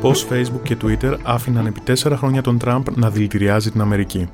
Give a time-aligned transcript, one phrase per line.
[0.00, 4.28] Πώς Facebook και Twitter άφηναν επί τέσσερα χρόνια τον Τραμπ να δηλητηριάζει την Αμερική.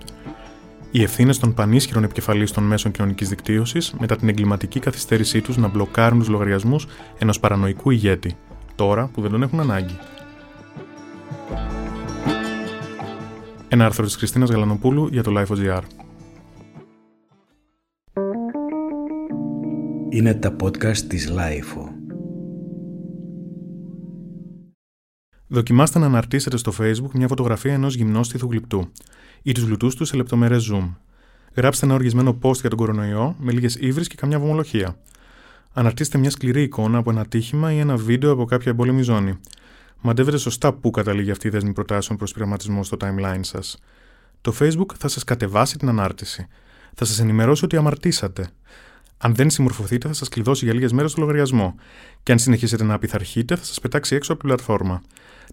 [0.91, 5.69] Οι ευθύνες των πανίσχυρων επικεφαλής των μέσων κοινωνικής δικτύωσης μετά την εγκληματική καθυστέρησή τους να
[5.69, 6.87] μπλοκάρουν τους λογαριασμούς
[7.19, 8.37] ενός παρανοϊκού ηγέτη,
[8.75, 9.99] τώρα που δεν τον έχουν ανάγκη.
[13.69, 15.83] Ένα άρθρο της Χριστίνας Γαλανοπούλου για το Life.gr.
[20.09, 22.06] Είναι τα podcast της Life.
[25.57, 28.93] Δοκιμάστε να αναρτήσετε στο Facebook μια φωτογραφία ενός γυμνόστιθου γλυπτού
[29.43, 30.95] ή τους γλουτού του σε λεπτομερές zoom.
[31.55, 34.97] Γράψτε ένα οργισμένο post για τον κορονοϊό με λίγες ύβρις και καμιά βομολογία.
[35.73, 39.39] Αναρτήστε μια σκληρή εικόνα από ένα τύχημα ή ένα βίντεο από κάποια εμπόλεμη ζώνη.
[40.01, 43.79] Μαντεύετε σωστά πού καταλήγει αυτή η δέσμη προτάσεων προς πειραματισμό στο timeline σας.
[44.41, 46.47] Το Facebook θα σας κατεβάσει την ανάρτηση.
[46.95, 48.49] Θα σας ενημερώσει ότι αμαρτήσατε.
[49.19, 51.75] Αν δεν συμμορφωθείτε, θα σας κλειδώσει για λίγες μέρες το λογαριασμό.
[52.23, 55.03] Και αν συνεχίσετε να απειθαρχείτε, θα σας πετάξει έξω από την πλατφόρμα.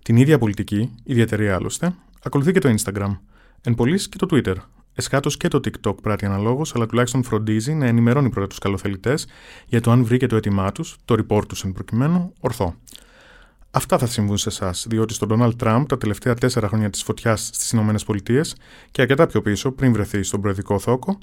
[0.02, 3.18] Την ίδια πολιτική, ιδιαίτερη άλλωστε, ακολουθεί και το Instagram.
[3.62, 4.56] Εν πωλής και το Twitter.
[4.96, 9.28] Εσχάτως και το TikTok πράττει αναλόγως, αλλά τουλάχιστον φροντίζει να ενημερώνει πρώτα τους καλοθελητές
[9.66, 12.76] για το αν βρήκε το έτοιμά τους, το report τους εν προκειμένου, ορθό.
[13.72, 17.50] Αυτά θα συμβούν σε εσάς, διότι στον Donald Trump τα τελευταία τέσσερα χρόνια της φωτιάς
[17.54, 18.42] στις ΗΠΑ
[18.92, 21.18] και αρκετά πιο πίσω, πριν βρεθεί στον προεδρικό θόκο,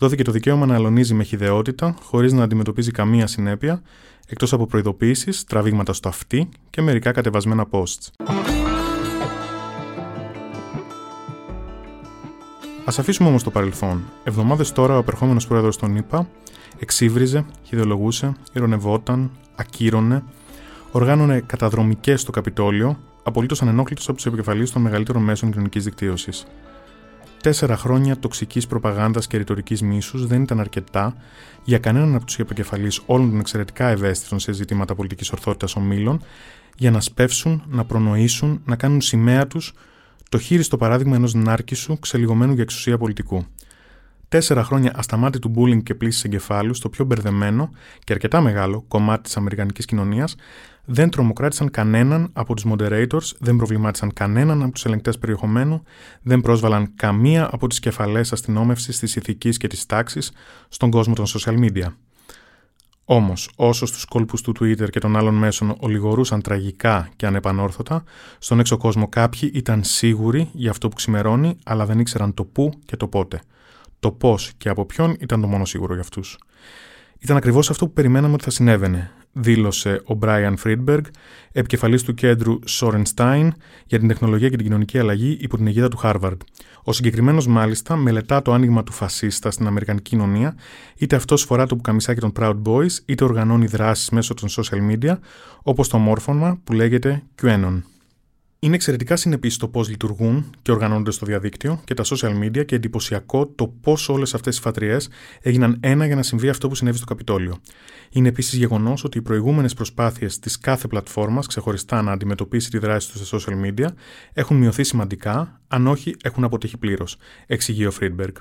[0.00, 3.82] δόθηκε το δικαίωμα να αλωνίζει με χιδεότητα, χωρίς να αντιμετωπίζει καμία συνέπεια,
[4.28, 8.08] εκτός από προειδοποίησεις, τραβήγματα στο αυτί και μερικά κατεβασμένα posts.
[12.84, 14.02] Α αφήσουμε όμως το παρελθόν.
[14.24, 16.28] Εβδομάδες τώρα ο απερχόμενο πρόεδρος των ΗΠΑ
[16.78, 20.22] εξύβριζε, χειδεολογούσε, ηρωνευόταν, ακύρωνε,
[20.92, 26.46] οργάνωνε καταδρομικές στο Καπιτόλιο, απολύτως ανενόχλητος από τους επικεφαλείς των μεγαλύτερων μέσων κοινωνικής δικτύωσης.
[27.42, 31.14] Τέσσερα χρόνια τοξικής προπαγάνδας και ρητορικής μίσους δεν ήταν αρκετά
[31.64, 36.22] για κανέναν από τους επικεφαλεί όλων των εξαιρετικά ευαίσθητων σε ζητήματα πολιτικής ορθότητας ομίλων
[36.76, 39.72] για να σπεύσουν, να προνοήσουν, να κάνουν σημαία τους
[40.28, 43.46] το χείριστο παράδειγμα ενός νάρκισου ξελιγωμένου για εξουσία πολιτικού.
[44.28, 47.70] Τέσσερα χρόνια ασταμάτητου bullying και πλήση εγκεφάλου στο πιο μπερδεμένο
[48.04, 50.34] και αρκετά μεγάλο κομμάτι της Αμερικανικής κοινωνίας
[50.92, 55.82] δεν τρομοκράτησαν κανέναν από τους moderators, δεν προβλημάτισαν κανέναν από τους ελεγκτές περιεχομένου,
[56.22, 60.32] δεν πρόσβαλαν καμία από τις κεφαλές αστυνόμευσης της ηθικής και της τάξης
[60.68, 61.86] στον κόσμο των social media.
[63.04, 68.04] Όμως, όσο στους κόλπους του Twitter και των άλλων μέσων ολιγορούσαν τραγικά και ανεπανόρθωτα,
[68.38, 72.72] στον έξω κόσμο κάποιοι ήταν σίγουροι για αυτό που ξημερώνει, αλλά δεν ήξεραν το πού
[72.84, 73.40] και το πότε.
[74.00, 76.38] Το πώς και από ποιον ήταν το μόνο σίγουρο για αυτούς.
[77.22, 81.00] Ήταν ακριβώς αυτό που περιμέναμε ότι θα συνέβαινε, δήλωσε ο Brian Friedberg,
[81.52, 83.48] επικεφαλής του κέντρου Sorenstein
[83.86, 86.36] για την τεχνολογία και την κοινωνική αλλαγή υπό την αιγίδα του Harvard.
[86.82, 90.54] Ο συγκεκριμένος, μάλιστα, μελετά το άνοιγμα του φασίστα στην Αμερικανική κοινωνία,
[90.96, 95.18] είτε αυτός φορά το πουκαμισάκι των Proud Boys, είτε οργανώνει δράσεις μέσω των social media,
[95.62, 97.82] όπως το μόρφωμα που λέγεται QAnon.
[98.62, 102.74] Είναι εξαιρετικά συνεπή το πώς λειτουργούν και οργανώνονται στο διαδίκτυο και τα social media και
[102.74, 105.08] εντυπωσιακό το πώς όλες αυτές οι φατριές
[105.42, 107.58] έγιναν ένα για να συμβεί αυτό που συνέβη στο Καπιτόλιο.
[108.10, 113.10] Είναι επίσης γεγονός ότι οι προηγούμενες προσπάθειες της κάθε πλατφόρμας ξεχωριστά να αντιμετωπίσει τη δράση
[113.10, 113.86] τους στα social media
[114.32, 117.16] έχουν μειωθεί σημαντικά, αν όχι έχουν αποτύχει πλήρως,
[117.46, 118.34] εξηγεί ο Φρίντμπεργκ.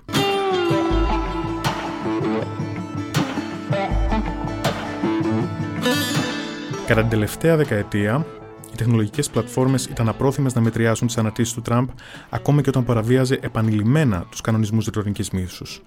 [6.87, 8.25] Κατά την τελευταία δεκαετία,
[8.79, 11.87] τεχνολογικές πλατφόρμες ήταν απρόθυμες να μετριάσουν τις αναρτήσεις του Τραμπ,
[12.29, 15.81] ακόμη και όταν παραβίαζε επανειλημμένα τους κανονισμούς ρητορική μίσους.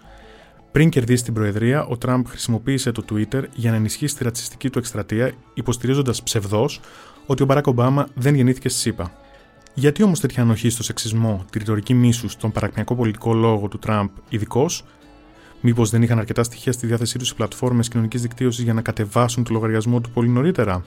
[0.73, 4.79] Πριν κερδίσει την Προεδρία, ο Τραμπ χρησιμοποίησε το Twitter για να ενισχύσει τη ρατσιστική του
[4.79, 6.69] εκστρατεία, υποστηρίζοντας ψευδό
[7.27, 9.13] ότι ο Μπαράκ Ομπάμα δεν γεννήθηκε στη ΣΥΠΑ.
[9.75, 14.09] Γιατί όμως τέτοια ανοχή στο σεξισμό, τη ρητορική μίσους, τον παρακμιακό πολιτικό λόγο του Τραμπ
[14.29, 14.85] ειδικός,
[15.65, 19.45] Μήπως δεν είχαν αρκετά στοιχεία στη διάθεσή τους οι πλατφόρμες κοινωνικής δικτύωσης για να κατεβάσουν
[19.45, 20.85] το λογαριασμό του πολύ νωρίτερα;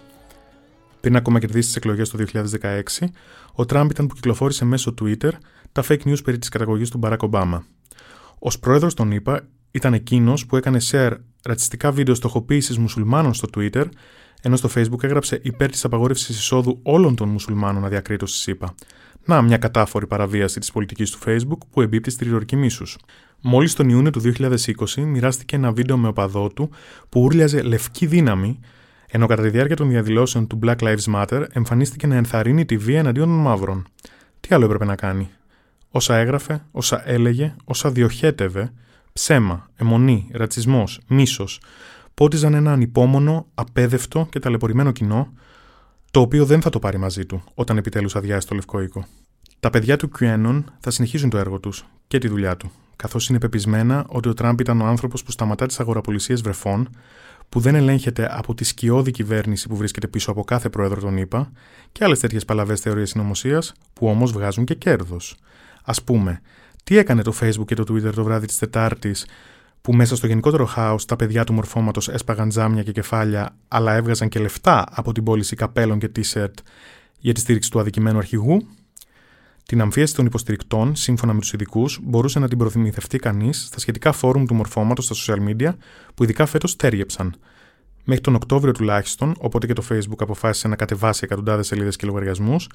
[1.06, 3.08] Πριν ακόμα κερδίσει τις εκλογές το 2016,
[3.54, 5.32] ο Τραμπ ήταν που κυκλοφόρησε μέσω Twitter
[5.72, 7.66] τα fake news περί της καταγωγής του Μπαράκ Ομπάμα.
[8.40, 11.12] Ω πρόεδρος των ΗΠΑ, ήταν εκείνος που έκανε share
[11.44, 13.86] ρατσιστικά βίντεο στοχοποίησης μουσουλμάνων στο Twitter,
[14.42, 18.76] ενώ στο Facebook έγραψε υπέρ της απαγόρευσης εισόδου όλων των μουσουλμάνων αδιακρίτως στη ΗΠΑ.
[19.26, 22.98] Να, μια κατάφορη παραβίαση της πολιτικής του Facebook που εμπίπτει στη ρητορική μίσους.
[23.42, 24.58] Μόλις τον Ιούνιο του 2020
[24.96, 26.70] μοιράστηκε ένα βίντεο με οπαδό του
[27.10, 28.60] που ούρλιαζε λευκή δύναμη
[29.16, 33.00] ενώ κατά τη διάρκεια των διαδηλώσεων του Black Lives Matter εμφανίστηκε να ενθαρρύνει τη βία
[33.00, 33.88] εναντίον των μαύρων.
[34.40, 35.30] Τι άλλο έπρεπε να κάνει;
[35.90, 38.72] Όσα έγραφε, όσα έλεγε, όσα διοχέτευε,
[39.14, 41.62] ψέμα, αιμονή, ρατσισμός, μίσος,
[42.14, 45.34] πότιζαν ένα ανυπόμονο, απέδευτο και ταλαιπωρημένο κοινό,
[46.12, 49.06] το οποίο δεν θα το πάρει μαζί του όταν επιτέλους αδειάσει το Λευκό Οίκο.
[49.60, 53.40] Τα παιδιά του QAnon θα συνεχίσουν το έργο τους και τη δουλειά του, καθώς είναι
[53.40, 56.90] πεπισμένα ότι ο Τραμπ ήταν ο άνθρωπος που σταματά τις αγοραπολισίες βρεφών,
[57.50, 61.52] που δεν ελέγχεται από τη σκιώδη κυβέρνηση που βρίσκεται πίσω από κάθε πρόεδρο των ΗΠΑ
[61.92, 65.36] και άλλες τέτοιες παλαβές θεωρίες συνωμοσίας που όμως βγάζουν και κέρδος.
[65.84, 66.42] Α πούμε,
[66.84, 69.26] τι έκανε το Facebook και το Twitter το βράδυ της Τετάρτης
[69.82, 74.30] που μέσα στο γενικότερο χάος τα παιδιά του μορφώματος έσπαγαν τζάμια και κεφάλια, αλλά έβγαζαν
[74.30, 76.54] και λεφτά από την πώληση καπέλων και t-shirt
[77.20, 78.68] για τη στήριξη του αδικημένου αρχηγού;
[79.66, 84.12] Την αμφίεση των υποστηρικτών, σύμφωνα με τους ειδικούς, μπορούσε να την προθυμηθευτεί κανείς στα σχετικά
[84.12, 85.74] φόρουμ του μορφώματος στα social media,
[86.16, 87.36] που ειδικά φέτος τέριεψαν.
[88.04, 92.70] Μέχρι τον Οκτώβριο τουλάχιστον, οπότε και το Facebook αποφάσισε να κατεβάσει εκατοντάδες σελίδες και λογαριασμούς,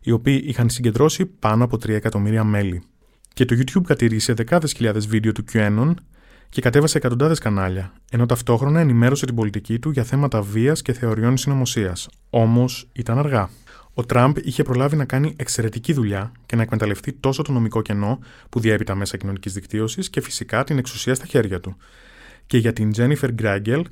[0.00, 2.82] οι οποίοι είχαν συγκεντρώσει πάνω από 3 εκατομμύρια μέλη.
[3.32, 5.94] Και το YouTube κατηρήσε δεκάδες χιλιάδες βίντεο του QAnon
[6.48, 11.36] και κατέβασε εκατοντάδες κανάλια, ενώ ταυτόχρονα ενημέρωσε την πολιτική του για θέματα βίας και θεωριών
[11.36, 12.08] συνωμοσίας.
[12.30, 13.50] Όμως ήταν αργά.
[13.98, 18.18] Ο Τραμπ είχε προλάβει να κάνει εξαιρετική δουλειά και να εκμεταλλευτεί τόσο το νομικό κενό
[18.48, 21.76] που διέπει τα μέσα κοινωνικής δικτύωσης και φυσικά την εξουσία στα χέρια του.
[22.46, 23.86] Και για την Τζένιφερ Γκράγκελ,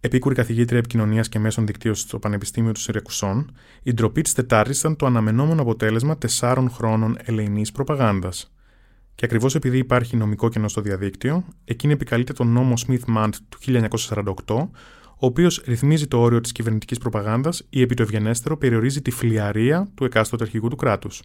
[0.00, 4.96] επίκουρη καθηγήτρια επικοινωνίας και μέσων δικτύωσης στο Πανεπιστήμιο του Συριακουσών, η ντροπή της Τετάρτη ήταν
[4.96, 8.52] το αναμενόμενο αποτέλεσμα τεσσάρων χρόνων ελεηνής προπαγάνδας.
[9.14, 13.58] Και ακριβώς επειδή υπάρχει νομικό κενό στο διαδίκτυο, εκείνη επικαλείται τον νόμο Smith-Mant του
[14.46, 14.70] 1948,
[15.22, 19.88] ο οποίος ρυθμίζει το όριο της κυβερνητικής προπαγάνδας ή επί το ευγενέστερο περιορίζει τη φλιαρία
[19.94, 21.22] του εκάστοτε αρχηγού του κράτους.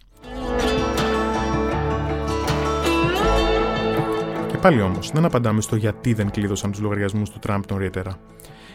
[4.50, 8.20] Και πάλι όμως, δεν απαντάμε στο γιατί δεν κλείδωσαν τους λογαριασμούς του Τραμπ νωρίτερα.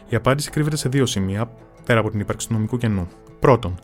[0.10, 1.52] Η απάντηση κρύβεται σε δύο σημεία,
[1.86, 3.08] πέρα από την ύπαρξη του νομικού κενού.
[3.40, 3.80] Πρώτον,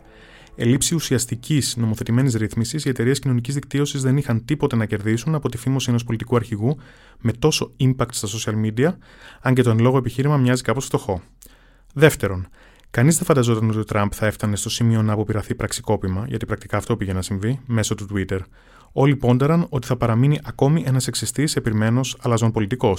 [0.60, 5.56] ελήψη ουσιαστικής νομοθετημένης ρύθμισης, οι εταιρείες κοινωνικής δικτύωσης δεν είχαν τίποτε να κερδίσουν από τη
[5.56, 6.76] φήμωση ενός πολιτικού αρχηγού
[7.18, 8.94] με τόσο impact στα social media,
[9.40, 11.22] αν και το εν λόγω επιχείρημα μοιάζει κάπως φτωχό.
[11.94, 12.48] Δεύτερον,
[12.90, 16.76] κανείς δεν φανταζόταν ότι ο Τραμπ θα έφτανε στο σημείο να αποπειραθεί πραξικόπημα, γιατί πρακτικά
[16.76, 18.38] αυτό πήγε να συμβεί, μέσω του Twitter.
[18.92, 22.96] Όλοι πόνταραν ότι θα παραμείνει ακόμη ένας εξιστή, επιρμένο, αλαζόν πολιτικό,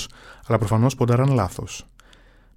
[0.48, 1.86] αλλά προφανώς πόνταραν λάθος.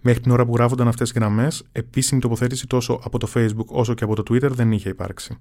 [0.07, 3.95] Μέχρι την ώρα που γράφονταν αυτές τι γραμμές, επίσημη τοποθέτηση τόσο από το Facebook όσο
[3.95, 5.39] και από το Twitter δεν είχε υπάρξει.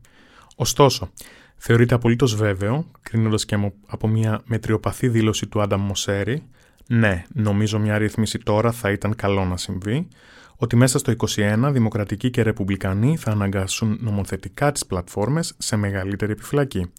[0.56, 1.10] Ωστόσο,
[1.56, 6.44] θεωρείται απολύτως βέβαιο, κρίνοντας και από μια μετριοπαθή δήλωση του Άνταμ Μοσέρη,
[6.88, 10.08] ναι, νομίζω μια ρύθμιση τώρα θα ήταν καλό να συμβεί,
[10.56, 16.92] ότι μέσα στο 2021 Δημοκρατικοί και Ρεπουμπλικανοί θα αναγκάσουν νομοθετικά τις πλατφόρμες σε μεγαλύτερη επιφυλακή.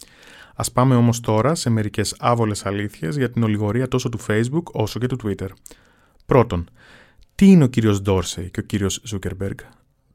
[0.55, 4.99] Α πάμε όμως τώρα σε μερικές άβολες αλήθειες για την ολιγορία τόσο του Facebook όσο
[4.99, 5.49] και του Twitter.
[6.27, 6.69] Πρώτον,
[7.45, 9.59] τι είναι ο κύριος Ντόρσεϊ και ο κύριος Ζούκερμπεργκ;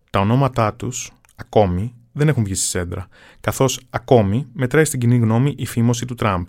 [0.10, 3.08] Τα ονόματά τους, ακόμη, δεν έχουν βγει στη σέντρα,
[3.42, 6.48] καθώς ακόμη μετράει στην κοινή γνώμη η φήμωση του Τραμπ.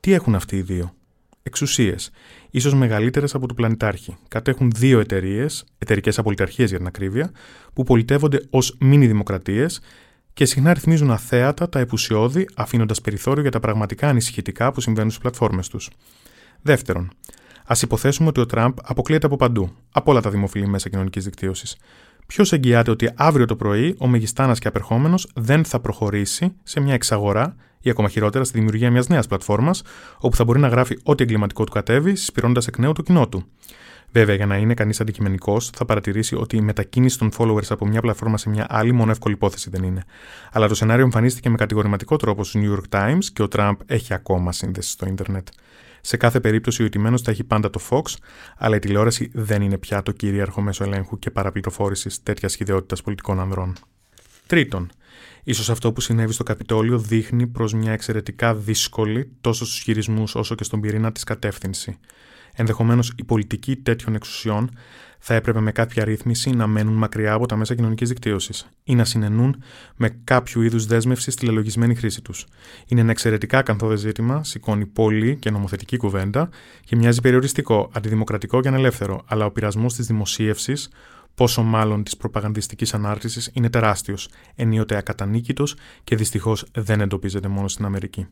[0.00, 0.94] Τι έχουν αυτοί οι δύο;
[1.42, 2.10] Εξουσίες,
[2.50, 4.16] ίσως μεγαλύτερες από του πλανητάρχη.
[4.28, 7.30] Κατέχουν δύο εταιρείες, εταιρικές απολυταρχίες για την ακρίβεια,
[7.72, 9.80] που πολιτεύονται ως μίνι δημοκρατίες
[10.32, 15.22] και συχνά ρυθμίζουν αθέατα τα επουσιώδη, αφήνοντας περιθώριο για τα πραγματικά ανησυχητικά που συμβαίνουν στις
[15.22, 15.90] πλατφόρμες τους.
[16.62, 17.12] Δεύτερον,
[17.66, 21.76] Α υποθέσουμε ότι ο Τραμπ αποκλείεται από παντού, από όλα τα δημοφιλή μέσα κοινωνικής δικτύωσης.
[22.26, 26.94] Ποιος εγγυάται ότι αύριο το πρωί ο Μεγιστάνας και απερχόμενος δεν θα προχωρήσει σε μια
[26.94, 29.82] εξαγορά ή ακόμα χειρότερα στη δημιουργία μιας νέας πλατφόρμας,
[30.18, 33.44] όπου θα μπορεί να γράφει ό,τι εγκληματικό του κατέβει, συσπηρώνοντας εκ νέου το κοινό του.
[34.12, 38.00] Βέβαια, για να είναι κανείς αντικειμενικός, θα παρατηρήσει ότι η μετακίνηση των followers από μια
[38.00, 40.04] πλατφόρμα σε μια άλλη μόνο εύκολη υπόθεση δεν είναι.
[40.52, 44.14] Αλλά το σενάριο εμφανίστηκε με κατηγορηματικό τρόπο στο New York Times και ο Τραμπ έχει
[44.14, 45.48] ακόμα σύνδεση στο ίντερνετ.
[46.06, 48.02] Σε κάθε περίπτωση, ο ηττημένος θα έχει πάντα το Fox,
[48.56, 53.40] αλλά η τηλεόραση δεν είναι πια το κυρίαρχο μέσο ελέγχου και παραπληροφόρησης τέτοιας σχηδιότητα πολιτικών
[53.40, 53.72] ανδρών.
[54.46, 54.90] Τρίτον,
[55.44, 60.54] ίσως αυτό που συνέβη στο Καπιτόλιο δείχνει προς μια εξαιρετικά δύσκολη τόσο στους χειρισμούς όσο
[60.54, 61.98] και στον πυρήνα της κατεύθυνση.
[62.56, 64.70] Ενδεχομένως η πολιτική τέτοιων εξουσιών
[65.18, 69.04] θα έπρεπε με κάποια ρύθμιση να μένουν μακριά από τα μέσα κοινωνικής δικτύωσης ή να
[69.04, 69.62] συνενούν
[69.96, 72.46] με κάποιο είδους δέσμευση στη λελογισμένη χρήση τους.
[72.86, 76.48] Είναι ένα εξαιρετικά ακαθόδες ζήτημα, σηκώνει πολύ και νομοθετική κουβέντα
[76.84, 80.88] και μοιάζει περιοριστικό, αντιδημοκρατικό και ανελεύθερο, αλλά ο πειρασμός της δημοσίευσης,
[81.34, 87.84] πόσο μάλλον της προπαγανδιστικής ανάρτησης, είναι τεράστιος, ενίοτε ακατανίκητος και δυστυχώς δεν εντοπίζεται μόνο στην
[87.84, 88.26] Αμερική.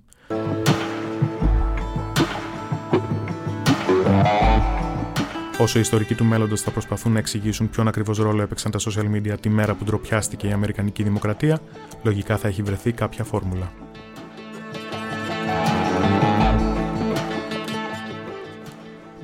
[5.64, 9.14] Όσο οι ιστορικοί του μέλλοντος θα προσπαθούν να εξηγήσουν ποιον ακριβώς ρόλο έπαιξαν τα social
[9.14, 11.60] media τη μέρα που ντροπιάστηκε η Αμερικανική Δημοκρατία,
[12.02, 13.72] λογικά θα έχει βρεθεί κάποια φόρμουλα.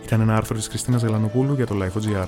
[0.03, 2.27] Ήταν ένα άρθρο της Χριστίνας Γελανοπούλου για το Life.gr.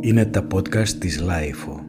[0.00, 1.87] Είναι τα podcast της Life.